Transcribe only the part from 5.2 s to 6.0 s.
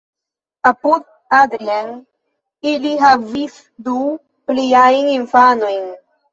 infanojn.